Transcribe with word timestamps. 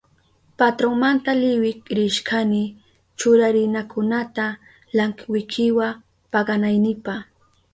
Patronmanta 0.57 1.31
liwik 1.41 1.79
rishkani 1.97 2.63
churarinakunata 3.17 4.45
lankwikiwa 4.97 5.87
paganaynipa. 6.31 7.13